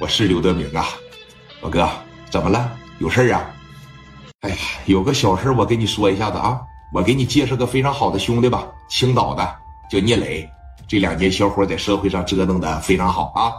[0.00, 0.86] 我是刘德明啊，
[1.60, 1.86] 老哥，
[2.30, 2.72] 怎么了？
[3.00, 3.50] 有事啊？
[4.40, 6.58] 哎呀，有个小事我跟你说一下子啊，
[6.90, 9.46] 我给你介绍个非常好的兄弟吧，青岛的
[9.90, 10.48] 叫聂磊，
[10.88, 13.52] 这两年小伙在社会上折腾的非常好啊。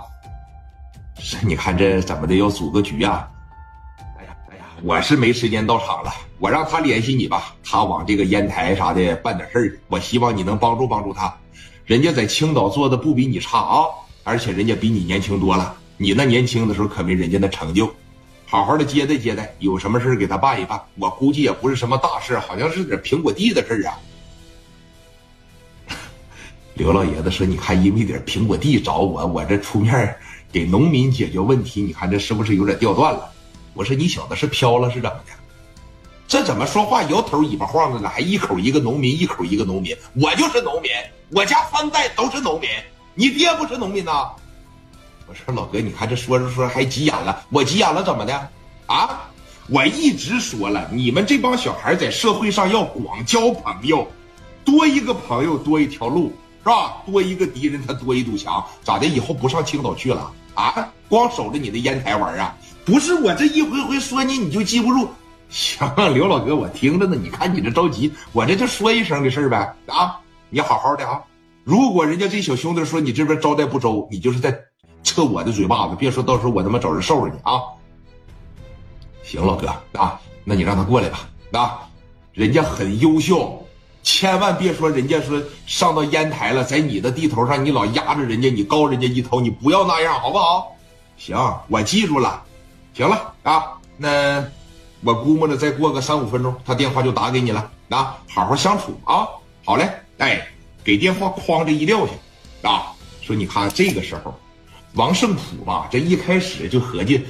[1.20, 3.30] 是，你看这怎么的要组个局啊？
[4.18, 11.32] 哎呀哎呀，我是没时间到场了，我让他联系你吧，他往这个烟台啥的办点事儿，我希望你能帮助帮助他，
[11.86, 13.86] 人家在青岛做的不比你差啊，
[14.24, 15.76] 而且人家比你年轻多了。
[16.02, 17.86] 你那年轻的时候可没人家那成就，
[18.48, 20.82] 好好的接待接待，有什么事给他办一办。
[20.96, 23.94] 我估计也不是什么大事，好像是点苹果地的事啊。
[26.74, 30.16] 刘老爷子说：“你看，因为点苹果地找我，我这出面
[30.52, 33.32] 给农民解决问题，你看这是不是有点掉段了？”
[33.76, 35.34] 我说：“你小子是飘了是怎么的？
[36.28, 38.10] 这怎么说话摇头尾巴晃的呢？
[38.10, 39.96] 还一口一个农民，一口一个农民。
[40.20, 40.90] 我就是农民，
[41.30, 42.68] 我家三代都是农民。
[43.14, 44.32] 你爹不是农民呐？”
[45.32, 48.50] 我说老哥，你看这说着说着还急眼了，我急眼了怎么的？
[48.86, 49.30] 啊！
[49.70, 54.06] 我一直说了，你们这帮小孩在社会上要广交朋友，
[54.66, 56.98] 多一个朋友多一条路，是吧？
[57.06, 59.06] 多一个敌人他多一堵墙，咋的？
[59.06, 60.86] 以后不上青岛去了啊？
[61.08, 62.54] 光守着你的烟台玩啊？
[62.84, 65.08] 不是我这一回回说你你就记不住。
[65.48, 67.16] 行，刘老哥，我听着呢。
[67.16, 69.74] 你看你这着急，我这就说一声的事呗。
[69.86, 71.22] 啊，你好好的啊。
[71.64, 74.54] 如果人家这小兄弟说你这边招待不周，你就是在。
[75.12, 77.60] 撤我的嘴巴子，别说到时候我他妈找人收拾你啊！
[79.24, 79.68] 行，老哥
[80.00, 81.80] 啊，那你让他过来吧啊！
[82.32, 83.62] 人家很优秀，
[84.04, 90.74] 千万别说人家说上到烟台了，在你的地头上你老压着人家，你高人家一头，你不要那样好不好？
[91.18, 92.42] 行，我记住了。
[92.94, 94.42] 行了啊，那
[95.04, 98.18] 我估摸着再过个三五分钟，他电话就打给你了啊！
[98.30, 99.28] 好好相处啊！
[99.66, 99.90] 好嘞，
[100.20, 100.48] 哎，
[100.86, 102.14] 给电话哐这一撂下
[102.70, 104.34] 啊，说你看这个时候。
[104.96, 107.24] 王胜普吧，这一开始就合计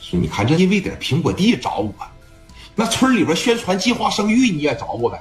[0.00, 1.94] 说：“你看，这因为点苹果地找我，
[2.74, 5.20] 那村里边宣传计划生育你也找我呗。”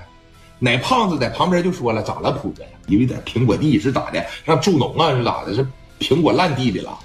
[0.58, 2.70] 奶胖子在旁边就说了：“咋了，普哥呀？
[2.88, 4.26] 因为点苹果地是咋的？
[4.44, 5.54] 让助农啊是咋的？
[5.54, 5.66] 是
[6.00, 6.98] 苹果烂地里了？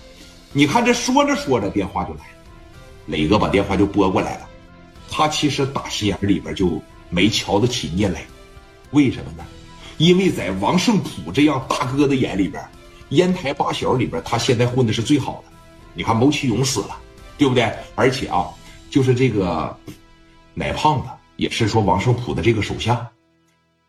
[0.52, 2.36] 你看这说着说着，电话就来了，
[3.06, 4.48] 磊哥把电话就拨过来了。
[5.10, 8.24] 他其实打心眼里边就没瞧得起聂磊，
[8.92, 9.44] 为什么呢？
[9.98, 12.64] 因为在王胜普这样大哥的眼里边。”
[13.10, 15.52] 烟台八小里边，他现在混的是最好的。
[15.92, 16.96] 你看，牟启勇死了，
[17.38, 17.72] 对不对？
[17.94, 18.48] 而且啊，
[18.90, 19.76] 就是这个
[20.54, 23.08] 奶胖子，也是说王胜普的这个手下，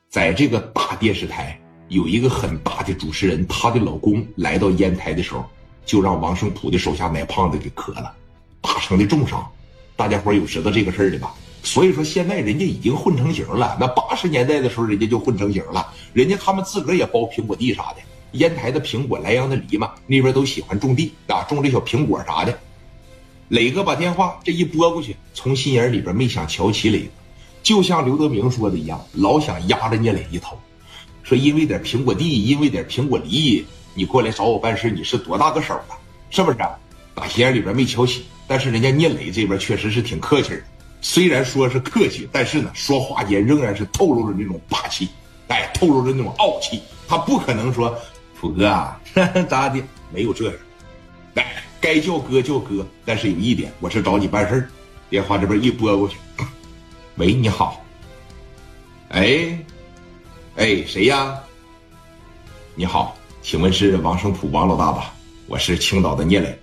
[0.10, 5.44] 在这个大电视台有一个很大的主持人，她的老公来到烟台的时候，
[5.86, 8.14] 就让王胜普的手下奶胖子给磕了，
[8.62, 9.44] 打成的重伤。
[9.96, 11.34] 大家伙有知道这个事儿的吧？
[11.64, 13.76] 所以说，现在人家已经混成型了。
[13.80, 17.98] 那八十年代的时候，人家就混成型了，人家他们自个儿也包苹果地啥的。
[18.36, 22.58] 烟台的苹果，莱阳的梨嘛，那边都喜欢种地啊，种这小苹果啥的。
[23.50, 27.12] 磊哥把电话这一拨过去，从心眼里边没想瞧起磊哥，
[27.62, 30.58] 就像刘德明说的一样，老想压着聂磊一头，
[31.22, 33.64] 说因为点苹果地，因为点苹果梨，
[33.94, 35.94] 你过来找我办事，你是多大个手啊？
[36.32, 36.58] 是不是？
[37.14, 40.64] 打心眼里边没瞧起，但是人家聂磊这边确实是挺客气的，
[41.02, 45.08] 虽然说是客气，但是呢，说话间仍然是透露着那种霸气，
[45.50, 47.96] 哎，透露着那种傲气，他不可能说。
[48.46, 49.02] 五哥啊，
[49.50, 49.82] 咋的？
[50.14, 50.54] 没有这样，
[51.34, 52.86] 哎，该叫哥叫哥。
[53.04, 54.70] 但是有一点，我是找你办事儿。
[55.10, 56.16] 电话这边一拨过去，
[57.16, 57.84] 喂，你好。
[59.10, 59.58] 哎，
[60.58, 61.40] 哎，谁呀？
[62.76, 65.12] 你好，请问是王胜普王老大吧？
[65.48, 66.60] 我是青岛的聂磊。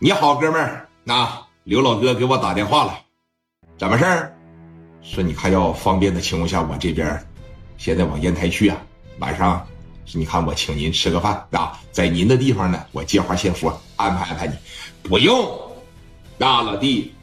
[0.00, 1.30] 你好，哥们儿，那
[1.62, 2.98] 刘老哥给我打电话了，
[3.78, 4.34] 怎么事儿？
[5.00, 7.24] 说你看要方便的情况下，我这边
[7.78, 8.76] 现在往烟台去啊，
[9.20, 9.64] 晚上。
[10.12, 14.54] 你看，我请您吃个饭啊，在您的地方呢，我借花献佛，安排安排你。
[15.02, 15.58] 不用，
[16.38, 17.14] 大老弟，